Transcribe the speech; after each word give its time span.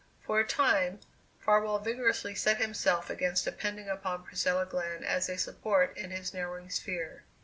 For 0.25 0.39
a 0.39 0.47
time 0.47 0.99
Farwell 1.39 1.77
vigorously 1.77 2.33
set 2.33 2.57
himself 2.59 3.11
against 3.11 3.45
depending 3.45 3.87
upon 3.87 4.23
Priscilla 4.23 4.65
Glenn 4.65 5.03
as 5.03 5.29
a 5.29 5.37
support 5.37 5.95
in 5.95 6.09
his 6.09 6.33
narrowing 6.33 6.71
sphere. 6.71 7.23